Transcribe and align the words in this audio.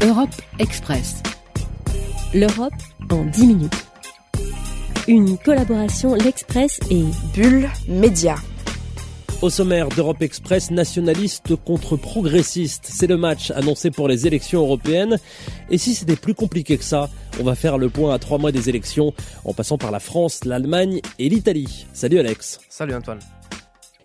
Europe 0.00 0.30
Express. 0.60 1.22
L'Europe 2.32 2.72
en 3.10 3.24
10 3.24 3.46
minutes. 3.48 3.86
Une 5.08 5.36
collaboration 5.38 6.14
L'Express 6.14 6.78
et 6.88 7.02
Bulle 7.34 7.68
Média. 7.88 8.36
Au 9.42 9.50
sommaire 9.50 9.88
d'Europe 9.88 10.22
Express, 10.22 10.70
nationaliste 10.70 11.56
contre 11.56 11.96
progressiste. 11.96 12.86
C'est 12.88 13.08
le 13.08 13.16
match 13.16 13.50
annoncé 13.50 13.90
pour 13.90 14.06
les 14.06 14.28
élections 14.28 14.60
européennes. 14.60 15.18
Et 15.68 15.78
si 15.78 15.96
c'était 15.96 16.14
plus 16.14 16.34
compliqué 16.34 16.78
que 16.78 16.84
ça, 16.84 17.10
on 17.40 17.42
va 17.42 17.56
faire 17.56 17.76
le 17.76 17.88
point 17.88 18.14
à 18.14 18.20
trois 18.20 18.38
mois 18.38 18.52
des 18.52 18.68
élections, 18.68 19.12
en 19.44 19.52
passant 19.52 19.78
par 19.78 19.90
la 19.90 20.00
France, 20.00 20.44
l'Allemagne 20.44 21.00
et 21.18 21.28
l'Italie. 21.28 21.86
Salut 21.92 22.20
Alex. 22.20 22.60
Salut 22.68 22.94
Antoine. 22.94 23.18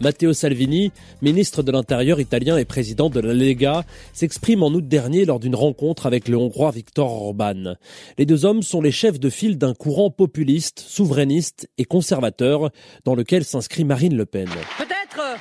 Matteo 0.01 0.33
Salvini, 0.33 0.91
ministre 1.21 1.63
de 1.63 1.71
l'Intérieur 1.71 2.19
italien 2.19 2.57
et 2.57 2.65
président 2.65 3.09
de 3.09 3.21
la 3.21 3.33
Lega, 3.33 3.85
s'exprime 4.11 4.61
en 4.61 4.67
août 4.67 4.85
dernier 4.85 5.23
lors 5.23 5.39
d'une 5.39 5.55
rencontre 5.55 6.05
avec 6.05 6.27
le 6.27 6.35
Hongrois 6.35 6.71
Viktor 6.71 7.09
Orban. 7.09 7.75
Les 8.17 8.25
deux 8.25 8.43
hommes 8.43 8.61
sont 8.61 8.81
les 8.81 8.91
chefs 8.91 9.21
de 9.21 9.29
file 9.29 9.57
d'un 9.57 9.73
courant 9.73 10.09
populiste, 10.09 10.81
souverainiste 10.81 11.69
et 11.77 11.85
conservateur 11.85 12.71
dans 13.05 13.15
lequel 13.15 13.45
s'inscrit 13.45 13.85
Marine 13.85 14.17
Le 14.17 14.25
Pen. 14.25 14.49
Peut-être 14.77 15.39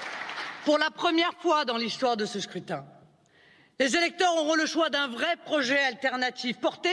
pour 0.66 0.78
la 0.78 0.90
première 0.90 1.32
fois 1.34 1.64
dans 1.64 1.76
l'histoire 1.76 2.16
de 2.16 2.26
ce 2.26 2.40
scrutin, 2.40 2.84
les 3.78 3.96
électeurs 3.96 4.34
auront 4.36 4.56
le 4.56 4.66
choix 4.66 4.90
d'un 4.90 5.06
vrai 5.06 5.36
projet 5.44 5.78
alternatif 5.78 6.58
porté 6.58 6.90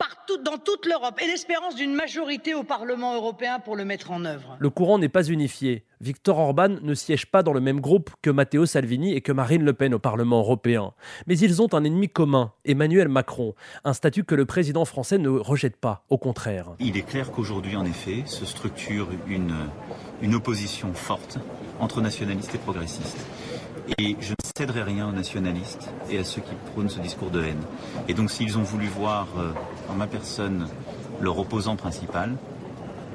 partout 0.00 0.38
dans 0.42 0.56
toute 0.56 0.86
l'Europe 0.86 1.20
et 1.22 1.26
l'espérance 1.26 1.74
d'une 1.74 1.92
majorité 1.92 2.54
au 2.54 2.62
Parlement 2.62 3.14
européen 3.14 3.58
pour 3.58 3.76
le 3.76 3.84
mettre 3.84 4.10
en 4.10 4.24
œuvre. 4.24 4.56
Le 4.58 4.70
courant 4.70 4.98
n'est 4.98 5.10
pas 5.10 5.24
unifié. 5.24 5.84
Victor 6.00 6.38
Orban 6.38 6.78
ne 6.80 6.94
siège 6.94 7.26
pas 7.26 7.42
dans 7.42 7.52
le 7.52 7.60
même 7.60 7.80
groupe 7.80 8.10
que 8.22 8.30
Matteo 8.30 8.64
Salvini 8.64 9.12
et 9.14 9.20
que 9.20 9.30
Marine 9.30 9.62
Le 9.62 9.74
Pen 9.74 9.92
au 9.92 9.98
Parlement 9.98 10.38
européen. 10.38 10.94
Mais 11.26 11.38
ils 11.38 11.60
ont 11.60 11.74
un 11.74 11.84
ennemi 11.84 12.08
commun, 12.08 12.52
Emmanuel 12.64 13.08
Macron, 13.08 13.54
un 13.84 13.92
statut 13.92 14.24
que 14.24 14.34
le 14.34 14.46
président 14.46 14.86
français 14.86 15.18
ne 15.18 15.28
rejette 15.28 15.76
pas, 15.76 16.04
au 16.08 16.16
contraire. 16.16 16.70
Il 16.78 16.96
est 16.96 17.06
clair 17.06 17.30
qu'aujourd'hui, 17.30 17.76
en 17.76 17.84
effet, 17.84 18.22
se 18.24 18.46
structure 18.46 19.08
une, 19.28 19.54
une 20.22 20.34
opposition 20.34 20.94
forte 20.94 21.38
entre 21.78 22.00
nationalistes 22.00 22.54
et 22.54 22.58
progressistes. 22.58 23.26
Et 23.98 24.16
je 24.20 24.34
céderai 24.60 24.82
rien 24.82 25.08
aux 25.08 25.12
nationalistes 25.12 25.88
et 26.10 26.18
à 26.18 26.24
ceux 26.24 26.42
qui 26.42 26.54
prônent 26.72 26.90
ce 26.90 27.00
discours 27.00 27.30
de 27.30 27.42
haine. 27.42 27.62
Et 28.08 28.12
donc 28.12 28.30
s'ils 28.30 28.58
ont 28.58 28.62
voulu 28.62 28.88
voir 28.88 29.26
euh, 29.38 29.52
en 29.88 29.94
ma 29.94 30.06
personne 30.06 30.68
leur 31.18 31.38
opposant 31.38 31.76
principal, 31.76 32.36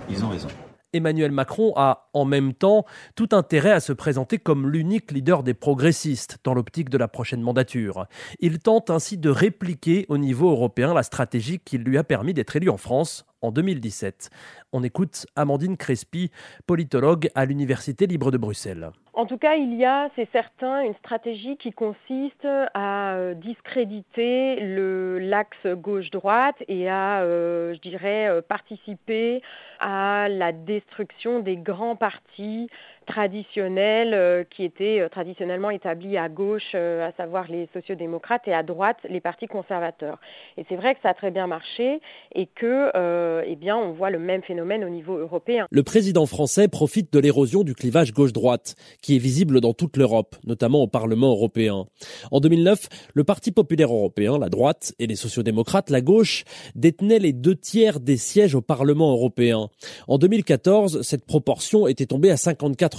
ils 0.09 0.25
ont 0.25 0.29
raison. 0.29 0.47
Emmanuel 0.91 1.31
Macron 1.31 1.71
a 1.75 2.09
en 2.13 2.25
même 2.25 2.55
temps 2.55 2.85
tout 3.15 3.29
intérêt 3.33 3.73
à 3.73 3.79
se 3.79 3.93
présenter 3.93 4.39
comme 4.39 4.67
l'unique 4.67 5.11
leader 5.11 5.43
des 5.43 5.53
progressistes 5.53 6.39
dans 6.43 6.55
l'optique 6.55 6.89
de 6.89 6.97
la 6.97 7.07
prochaine 7.07 7.41
mandature. 7.41 8.07
Il 8.39 8.57
tente 8.57 8.89
ainsi 8.89 9.19
de 9.19 9.29
répliquer 9.29 10.07
au 10.09 10.17
niveau 10.17 10.49
européen 10.49 10.95
la 10.95 11.03
stratégie 11.03 11.59
qui 11.59 11.77
lui 11.77 11.99
a 11.99 12.03
permis 12.03 12.33
d'être 12.33 12.55
élu 12.55 12.71
en 12.71 12.77
France 12.77 13.23
en 13.43 13.51
2017. 13.51 14.31
On 14.73 14.81
écoute 14.81 15.27
Amandine 15.35 15.77
Crespi, 15.77 16.31
politologue 16.65 17.29
à 17.35 17.45
l'Université 17.45 18.07
libre 18.07 18.31
de 18.31 18.39
Bruxelles. 18.39 18.89
En 19.17 19.25
tout 19.25 19.37
cas, 19.37 19.55
il 19.55 19.73
y 19.75 19.85
a, 19.85 20.09
c'est 20.17 20.29
certain, 20.33 20.81
une 20.81 20.93
stratégie 20.95 21.55
qui 21.55 21.71
consiste 21.71 22.45
à 22.73 23.13
euh, 23.13 23.33
discréditer 23.33 24.57
l'axe 24.59 25.65
gauche-droite 25.67 26.57
et 26.67 26.89
à, 26.89 27.21
euh, 27.21 27.73
je 27.75 27.79
dirais, 27.79 28.27
euh, 28.27 28.41
participer 28.41 29.41
à 29.79 30.27
la 30.29 30.51
destruction 30.51 31.39
des 31.39 31.55
grands 31.55 31.95
partis 31.95 32.69
traditionnels 33.05 34.45
qui 34.49 34.63
étaient 34.63 35.07
traditionnellement 35.09 35.69
établis 35.69 36.17
à 36.17 36.29
gauche, 36.29 36.75
à 36.75 37.11
savoir 37.17 37.47
les 37.49 37.69
et 38.47 38.53
à 38.53 38.63
droite, 38.63 38.97
les 39.09 39.19
partis 39.19 39.47
conservateurs. 39.47 40.19
Et 40.57 40.65
c'est 40.69 40.75
vrai 40.75 40.95
que 40.95 41.01
ça 41.01 41.09
a 41.09 41.13
très 41.13 41.31
bien 41.31 41.47
marché 41.47 41.99
et 42.33 42.47
que, 42.47 42.91
eh 43.45 43.55
bien, 43.55 43.77
on 43.77 43.91
voit 43.91 44.09
le 44.09 44.19
même 44.19 44.41
phénomène 44.43 44.83
au 44.83 44.89
niveau 44.89 45.17
européen. 45.17 45.65
Le 45.69 45.83
président 45.83 46.25
français 46.25 46.67
profite 46.67 47.11
de 47.13 47.19
l'érosion 47.19 47.63
du 47.63 47.75
clivage 47.75 48.13
gauche-droite 48.13 48.75
qui 49.01 49.15
est 49.15 49.19
visible 49.19 49.61
dans 49.61 49.73
toute 49.73 49.97
l'Europe, 49.97 50.35
notamment 50.45 50.81
au 50.81 50.87
Parlement 50.87 51.31
européen. 51.31 51.85
En 52.31 52.39
2009, 52.39 52.87
le 53.13 53.23
Parti 53.23 53.51
populaire 53.51 53.93
européen, 53.93 54.37
la 54.37 54.49
droite, 54.49 54.93
et 54.99 55.07
les 55.07 55.15
sociodémocrates, 55.15 55.89
la 55.89 56.01
gauche, 56.01 56.43
détenaient 56.75 57.19
les 57.19 57.33
deux 57.33 57.55
tiers 57.55 57.99
des 57.99 58.17
sièges 58.17 58.55
au 58.55 58.61
Parlement 58.61 59.11
européen. 59.11 59.69
En 60.07 60.17
2014, 60.17 61.01
cette 61.01 61.25
proportion 61.25 61.87
était 61.87 62.05
tombée 62.05 62.31
à 62.31 62.35
54%. 62.35 62.94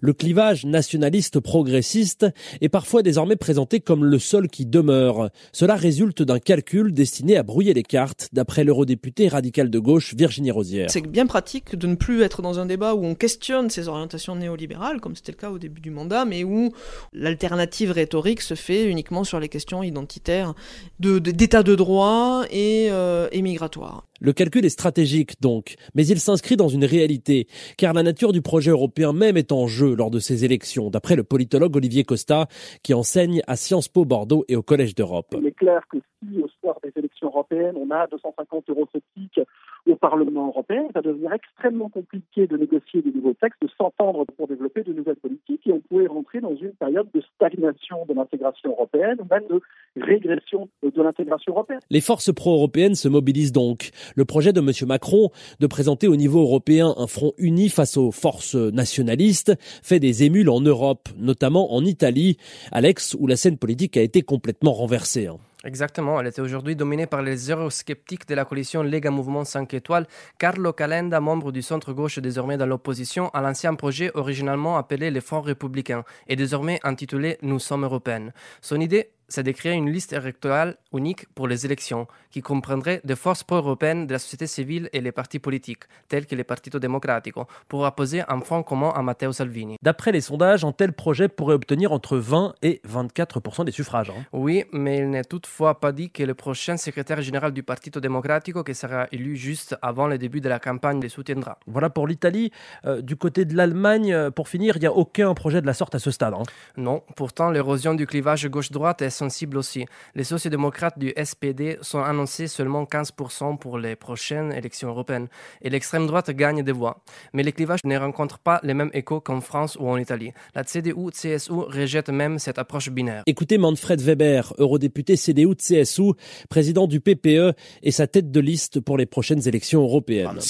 Le 0.00 0.12
clivage 0.12 0.64
nationaliste 0.64 1.40
progressiste 1.40 2.26
est 2.60 2.68
parfois 2.68 3.02
désormais 3.02 3.36
présenté 3.36 3.80
comme 3.80 4.04
le 4.04 4.18
seul 4.18 4.48
qui 4.48 4.66
demeure. 4.66 5.30
Cela 5.52 5.74
résulte 5.74 6.22
d'un 6.22 6.38
calcul 6.38 6.92
destiné 6.92 7.36
à 7.36 7.42
brouiller 7.42 7.74
les 7.74 7.82
cartes, 7.82 8.28
d'après 8.32 8.64
l'eurodéputée 8.64 9.28
radicale 9.28 9.70
de 9.70 9.78
gauche 9.78 10.14
Virginie 10.14 10.50
Rosière. 10.50 10.90
C'est 10.90 11.06
bien 11.06 11.26
pratique 11.26 11.76
de 11.76 11.86
ne 11.86 11.94
plus 11.94 12.22
être 12.22 12.42
dans 12.42 12.58
un 12.58 12.66
débat 12.66 12.94
où 12.94 13.04
on 13.04 13.14
questionne 13.14 13.70
ces 13.70 13.88
orientations 13.88 14.36
néolibérales 14.36 15.00
comme 15.00 15.16
c'était 15.16 15.32
le 15.32 15.38
cas 15.38 15.50
au 15.50 15.58
début 15.58 15.80
du 15.80 15.90
mandat, 15.90 16.24
mais 16.24 16.44
où 16.44 16.72
l'alternative 17.12 17.90
rhétorique 17.90 18.40
se 18.40 18.54
fait 18.54 18.84
uniquement 18.84 19.24
sur 19.24 19.40
les 19.40 19.48
questions 19.48 19.82
identitaires 19.82 20.54
d'état 20.98 21.62
de, 21.62 21.74
droit 21.74 22.44
et, 22.50 22.88
euh, 22.90 23.28
et 23.32 23.42
migratoires. 23.42 24.04
Le 24.24 24.32
calcul 24.32 24.64
est 24.64 24.68
stratégique 24.68 25.40
donc, 25.40 25.74
mais 25.96 26.06
il 26.06 26.20
s'inscrit 26.20 26.56
dans 26.56 26.68
une 26.68 26.84
réalité, 26.84 27.48
car 27.76 27.92
la 27.92 28.04
nature 28.04 28.30
du 28.30 28.40
projet 28.40 28.70
européen 28.70 29.12
même 29.12 29.36
est 29.36 29.50
en 29.50 29.66
jeu 29.66 29.96
lors 29.96 30.12
de 30.12 30.20
ces 30.20 30.44
élections, 30.44 30.90
d'après 30.90 31.16
le 31.16 31.24
politologue 31.24 31.74
Olivier 31.74 32.04
Costa, 32.04 32.46
qui 32.84 32.94
enseigne 32.94 33.42
à 33.48 33.56
Sciences 33.56 33.88
Po 33.88 34.04
Bordeaux 34.04 34.44
et 34.46 34.54
au 34.54 34.62
Collège 34.62 34.94
d'Europe. 34.94 35.34
Il 35.36 35.44
est 35.48 35.50
clair 35.50 35.82
que 35.90 35.98
si 35.98 36.40
au 36.40 36.46
soir 36.60 36.78
des 36.84 36.92
élections 36.94 37.26
européennes, 37.26 37.74
on 37.76 37.90
a 37.90 38.06
250 38.06 38.70
eurosceptiques 38.70 39.40
au 39.86 39.96
Parlement 39.96 40.48
européen, 40.48 40.84
ça 40.94 41.00
devient 41.00 41.28
extrêmement 41.34 41.88
compliqué 41.88 42.46
de 42.46 42.56
négocier 42.56 43.02
de 43.02 43.10
nouveaux 43.10 43.34
textes, 43.34 43.60
de 43.62 43.68
s'entendre 43.76 44.24
pour 44.36 44.46
développer 44.46 44.82
de 44.82 44.92
nouvelles 44.92 45.16
politiques, 45.16 45.66
et 45.66 45.72
on 45.72 45.80
pourrait 45.80 46.06
rentrer 46.06 46.40
dans 46.40 46.54
une 46.54 46.72
période 46.72 47.08
de 47.12 47.22
stagnation 47.34 48.04
de 48.08 48.14
l'intégration 48.14 48.70
européenne, 48.70 49.16
ou 49.20 49.26
même 49.30 49.46
de 49.48 49.60
régression 49.96 50.68
de 50.82 51.02
l'intégration 51.02 51.52
européenne. 51.52 51.80
Les 51.90 52.00
forces 52.00 52.32
pro-européennes 52.32 52.94
se 52.94 53.08
mobilisent 53.08 53.52
donc. 53.52 53.90
Le 54.14 54.24
projet 54.24 54.52
de 54.52 54.60
M. 54.60 54.70
Macron 54.86 55.30
de 55.60 55.66
présenter 55.66 56.08
au 56.08 56.16
niveau 56.16 56.40
européen 56.40 56.94
un 56.96 57.06
front 57.06 57.32
uni 57.38 57.68
face 57.68 57.96
aux 57.96 58.12
forces 58.12 58.54
nationalistes 58.54 59.52
fait 59.82 60.00
des 60.00 60.24
émules 60.24 60.50
en 60.50 60.60
Europe, 60.60 61.08
notamment 61.18 61.74
en 61.74 61.84
Italie, 61.84 62.36
Alex, 62.70 63.16
où 63.18 63.26
la 63.26 63.36
scène 63.36 63.58
politique 63.58 63.96
a 63.96 64.02
été 64.02 64.22
complètement 64.22 64.72
renversée. 64.72 65.28
Exactement, 65.64 66.18
elle 66.20 66.26
était 66.26 66.40
aujourd'hui 66.40 66.74
dominée 66.74 67.06
par 67.06 67.22
les 67.22 67.48
eurosceptiques 67.48 68.26
de 68.26 68.34
la 68.34 68.44
coalition 68.44 68.82
Lega 68.82 69.12
Mouvement 69.12 69.44
5 69.44 69.72
étoiles. 69.74 70.08
Carlo 70.36 70.72
Calenda, 70.72 71.20
membre 71.20 71.52
du 71.52 71.62
centre-gauche 71.62 72.18
désormais 72.18 72.56
dans 72.56 72.66
l'opposition 72.66 73.28
à 73.28 73.40
l'ancien 73.40 73.74
projet 73.76 74.10
originalement 74.14 74.76
appelé 74.76 75.12
les 75.12 75.20
Fonds 75.20 75.40
républicains 75.40 76.02
et 76.26 76.34
désormais 76.34 76.80
intitulé 76.82 77.38
Nous 77.42 77.60
sommes 77.60 77.84
européennes. 77.84 78.32
Son 78.60 78.80
idée 78.80 79.10
c'est 79.32 79.42
de 79.42 79.50
créer 79.52 79.72
une 79.72 79.90
liste 79.90 80.12
électorale 80.12 80.76
unique 80.92 81.26
pour 81.34 81.48
les 81.48 81.64
élections, 81.64 82.06
qui 82.30 82.42
comprendrait 82.42 83.00
des 83.04 83.16
forces 83.16 83.42
pro-européennes 83.42 84.06
de 84.06 84.12
la 84.12 84.18
société 84.18 84.46
civile 84.46 84.90
et 84.92 85.00
les 85.00 85.10
partis 85.10 85.38
politiques, 85.38 85.84
tels 86.08 86.26
que 86.26 86.34
les 86.34 86.44
Partito 86.44 86.78
Democratico, 86.78 87.46
pour 87.66 87.86
apposer 87.86 88.22
un 88.28 88.40
front 88.42 88.62
commun 88.62 88.92
à 88.94 89.02
Matteo 89.02 89.32
Salvini. 89.32 89.76
D'après 89.80 90.12
les 90.12 90.20
sondages, 90.20 90.64
un 90.64 90.72
tel 90.72 90.92
projet 90.92 91.28
pourrait 91.28 91.54
obtenir 91.54 91.92
entre 91.92 92.18
20 92.18 92.54
et 92.62 92.82
24 92.84 93.64
des 93.64 93.72
suffrages. 93.72 94.10
Hein. 94.10 94.24
Oui, 94.32 94.64
mais 94.72 94.98
il 94.98 95.08
n'est 95.08 95.24
toutefois 95.24 95.80
pas 95.80 95.92
dit 95.92 96.10
que 96.10 96.22
le 96.22 96.34
prochain 96.34 96.76
secrétaire 96.76 97.22
général 97.22 97.52
du 97.52 97.62
Partito 97.62 98.00
Democratico, 98.00 98.62
qui 98.62 98.74
sera 98.74 99.06
élu 99.12 99.36
juste 99.36 99.76
avant 99.80 100.08
le 100.08 100.18
début 100.18 100.42
de 100.42 100.48
la 100.50 100.58
campagne, 100.58 101.00
les 101.00 101.08
soutiendra. 101.08 101.58
Voilà 101.66 101.88
pour 101.88 102.06
l'Italie. 102.06 102.52
Euh, 102.84 103.00
du 103.00 103.16
côté 103.16 103.46
de 103.46 103.56
l'Allemagne, 103.56 104.12
euh, 104.12 104.30
pour 104.30 104.48
finir, 104.48 104.76
il 104.76 104.80
n'y 104.80 104.86
a 104.86 104.92
aucun 104.92 105.32
projet 105.32 105.62
de 105.62 105.66
la 105.66 105.74
sorte 105.74 105.94
à 105.94 105.98
ce 105.98 106.10
stade. 106.10 106.34
Hein. 106.34 106.42
Non, 106.76 107.02
pourtant 107.16 107.50
l'érosion 107.50 107.94
du 107.94 108.06
clivage 108.06 108.46
gauche-droite 108.48 109.00
est 109.00 109.21
sensible 109.22 109.56
aussi. 109.62 109.82
Les 110.18 110.24
sociodémocrates 110.24 110.98
du 110.98 111.10
SPD 111.30 111.78
sont 111.80 112.02
annoncés 112.12 112.48
seulement 112.48 112.84
15% 112.84 113.58
pour 113.62 113.78
les 113.78 113.94
prochaines 114.06 114.50
élections 114.52 114.88
européennes 114.88 115.28
et 115.64 115.70
l'extrême 115.70 116.06
droite 116.06 116.30
gagne 116.30 116.62
des 116.68 116.76
voix. 116.80 116.94
Mais 117.34 117.44
les 117.44 117.52
clivages 117.52 117.84
ne 117.84 117.96
rencontrent 118.06 118.42
pas 118.50 118.58
les 118.64 118.74
mêmes 118.74 118.90
échos 119.00 119.20
qu'en 119.20 119.40
France 119.40 119.76
ou 119.80 119.84
en 119.88 119.96
Italie. 119.96 120.32
La 120.56 120.64
CDU-CSU 120.64 121.52
rejette 121.78 122.10
même 122.22 122.38
cette 122.38 122.58
approche 122.58 122.88
binaire. 122.90 123.22
Écoutez 123.26 123.58
Manfred 123.58 124.00
Weber, 124.00 124.54
eurodéputé 124.58 125.14
CDU-CSU, 125.16 126.08
président 126.48 126.86
du 126.88 126.98
PPE 127.00 127.54
et 127.82 127.92
sa 127.92 128.06
tête 128.06 128.30
de 128.30 128.40
liste 128.40 128.80
pour 128.80 128.96
les 128.98 129.06
prochaines 129.06 129.46
élections 129.46 129.82
européennes. 129.82 130.40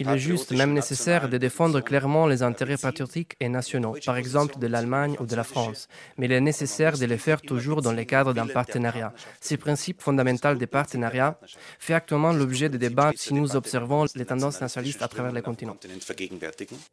Il 0.00 0.08
est 0.08 0.18
juste 0.18 0.52
même 0.52 0.72
nécessaire 0.72 1.28
de 1.28 1.36
défendre 1.36 1.80
clairement 1.80 2.26
les 2.26 2.42
intérêts 2.42 2.78
patriotiques 2.78 3.34
et 3.40 3.48
nationaux, 3.48 3.96
par 4.06 4.16
exemple 4.16 4.58
de 4.58 4.66
l'Allemagne 4.66 5.16
ou 5.20 5.26
de 5.26 5.36
la 5.36 5.44
France. 5.44 5.88
Mais 6.16 6.26
il 6.26 6.32
est 6.32 6.40
nécessaire 6.40 6.91
de 6.98 7.06
les 7.06 7.18
faire 7.18 7.40
toujours 7.42 7.82
dans 7.82 7.92
le 7.92 8.04
cadre 8.04 8.32
d'un 8.32 8.46
partenariat. 8.46 9.12
Ce 9.40 9.54
principe 9.54 10.00
fondamental 10.00 10.58
des 10.58 10.66
partenariats 10.66 11.38
fait 11.78 11.94
actuellement 11.94 12.32
l'objet 12.32 12.68
de 12.68 12.76
débats 12.76 13.12
si 13.16 13.34
nous 13.34 13.56
observons 13.56 14.06
les 14.14 14.24
tendances 14.24 14.60
nationalistes 14.60 15.02
à 15.02 15.08
travers 15.08 15.32
les 15.32 15.42
continents. 15.42 15.76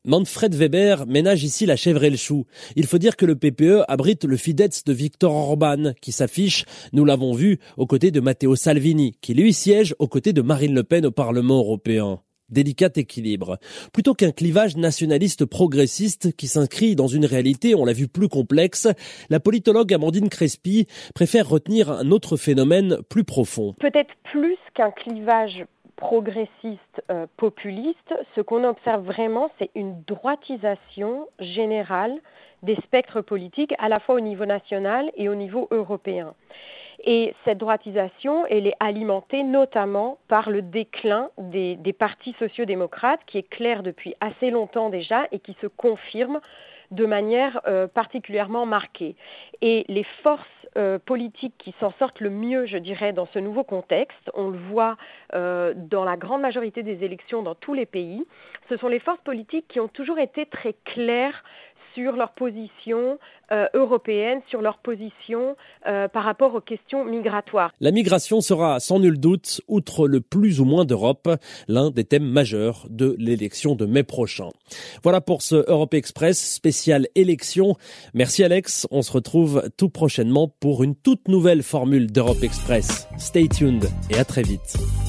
Manfred 0.06 0.56
Weber 0.56 1.06
ménage 1.08 1.44
ici 1.44 1.66
la 1.66 1.76
chèvre 1.76 2.04
et 2.04 2.10
le 2.10 2.18
chou. 2.18 2.46
Il 2.76 2.86
faut 2.86 2.98
dire 2.98 3.16
que 3.16 3.26
le 3.26 3.36
PPE 3.36 3.84
abrite 3.88 4.26
le 4.26 4.38
Fidesz 4.38 4.84
de 4.86 4.94
Viktor 4.94 5.34
Orban, 5.34 5.94
qui 6.02 6.12
s'affiche, 6.12 6.66
nous 6.94 7.06
l'avons 7.06 7.34
vu, 7.34 7.60
aux 7.78 7.88
côtés 7.88 8.12
de 8.12 8.20
Matteo 8.20 8.56
Salvini, 8.56 9.18
qui 9.22 9.34
lui 9.34 9.54
siège 9.54 9.96
aux 10.00 10.08
côtés 10.08 10.34
de 10.34 10.42
Marine 10.42 10.74
Le 10.74 10.84
Pen 10.84 11.06
au 11.06 11.12
Parlement 11.12 11.58
européen 11.60 12.22
délicat 12.50 12.90
équilibre. 12.96 13.58
Plutôt 13.94 14.14
qu'un 14.14 14.32
clivage 14.32 14.78
nationaliste 14.78 15.46
progressiste 15.46 16.36
qui 16.36 16.48
s'inscrit 16.48 16.96
dans 16.96 17.08
une 17.08 17.26
réalité, 17.26 17.76
on 17.76 17.86
l'a 17.86 17.94
vu, 17.94 18.08
plus 18.08 18.30
complexe, 18.30 18.88
la 19.30 19.40
politologue 19.40 19.94
Amandine 19.94 20.30
Crespi 20.30 20.88
préfère 21.16 21.48
retenir 21.48 21.92
un 21.92 22.12
autre 22.12 22.38
phénomène 22.38 22.98
plus 23.10 23.24
profond. 23.24 23.74
Peut-être 23.80 24.14
plus 24.32 24.58
qu'un 24.74 24.92
clivage 24.92 25.66
progressiste 26.00 27.04
euh, 27.12 27.28
populiste, 27.36 28.14
ce 28.36 28.42
qu'on 28.42 28.64
observe 28.64 29.04
vraiment, 29.04 29.52
c'est 29.60 29.70
une 29.76 30.02
droitisation 30.08 31.28
générale 31.40 32.16
des 32.64 32.76
spectres 32.78 33.22
politiques, 33.22 33.74
à 33.80 33.90
la 33.90 34.00
fois 34.00 34.16
au 34.16 34.20
niveau 34.20 34.46
national 34.46 35.12
et 35.16 35.30
au 35.30 35.36
niveau 35.36 35.68
européen. 35.72 36.34
Et 37.06 37.34
cette 37.46 37.58
droitisation, 37.58 38.46
elle 38.48 38.68
est 38.68 38.76
alimentée 38.80 39.44
notamment 39.44 40.18
par 40.28 40.50
le 40.50 40.62
déclin 40.62 41.30
des, 41.38 41.76
des 41.78 41.94
partis 41.94 42.36
sociodémocrates, 42.40 43.22
qui 43.26 43.38
est 43.38 43.50
clair 43.50 43.84
depuis 43.84 44.16
assez 44.20 44.50
longtemps 44.50 44.90
déjà 44.90 45.28
et 45.32 45.40
qui 45.40 45.56
se 45.62 45.68
confirme 45.68 46.42
de 46.92 47.06
manière 47.06 47.62
euh, 47.68 47.88
particulièrement 47.88 48.66
marquée. 48.66 49.16
Et 49.62 49.86
les 49.88 50.06
forces 50.24 50.46
euh, 50.78 51.00
politiques 51.00 51.56
qui 51.58 51.74
s'en 51.80 51.92
sortent 52.00 52.20
le 52.20 52.30
mieux, 52.30 52.66
je 52.66 52.78
dirais, 52.78 53.14
dans 53.14 53.28
ce 53.28 53.40
nouveau 53.40 53.64
contexte, 53.64 54.30
on 54.34 54.50
le 54.50 54.58
voit 54.58 54.98
euh, 55.36 55.74
dans 55.76 56.04
la 56.04 56.18
grande 56.18 56.42
majorité 56.42 56.84
des 56.84 57.04
élections 57.04 57.42
dans 57.44 57.56
tous 57.56 57.74
les 57.74 57.86
pays, 57.86 58.26
ce 58.70 58.78
sont 58.78 58.88
les 58.88 59.00
forces 59.00 59.22
politiques 59.22 59.68
qui 59.68 59.80
ont 59.80 59.88
toujours 59.88 60.20
été 60.20 60.46
très 60.46 60.76
claires 60.86 61.44
sur 61.94 62.14
leur 62.14 62.32
position 62.34 63.18
euh, 63.52 63.66
européenne, 63.74 64.42
sur 64.50 64.62
leur 64.62 64.78
position 64.78 65.56
euh, 65.88 66.08
par 66.08 66.24
rapport 66.24 66.54
aux 66.56 66.62
questions 66.62 67.06
migratoires. 67.06 67.72
La 67.80 67.92
migration 67.92 68.42
sera 68.42 68.80
sans 68.80 69.00
nul 69.00 69.20
doute, 69.20 69.62
outre 69.68 70.08
le 70.08 70.22
plus 70.22 70.62
ou 70.62 70.66
moins 70.66 70.86
d'Europe, 70.86 71.30
l'un 71.68 71.90
des 71.90 72.04
thèmes 72.04 72.30
majeurs 72.30 72.86
de 72.90 73.16
l'élection 73.18 73.76
de 73.76 73.86
mai 73.86 74.04
prochain. 74.04 74.50
Voilà 75.04 75.22
pour 75.22 75.42
ce 75.42 75.70
Europe 75.70 75.94
Express 75.94 76.54
spécial 76.54 77.08
élection. 77.16 77.76
Merci 78.14 78.44
Alex, 78.44 78.88
on 78.92 79.02
se 79.02 79.12
retrouve 79.12 79.64
tout 79.78 79.90
prochainement 79.90 80.48
pour 80.60 80.84
une 80.84 80.96
toute 80.96 81.28
nouvelle 81.28 81.64
formule 81.64 82.12
d'Europe 82.12 82.44
Express. 82.44 83.08
Stay 83.18 83.48
tuned 83.48 83.86
et 84.10 84.20
à 84.20 84.26
très 84.26 84.44
vite. 84.44 85.09